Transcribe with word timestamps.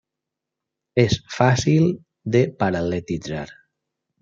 És 1.03 1.17
fàcil 1.35 1.85
de 2.37 2.43
paral·lelitzar. 2.65 3.47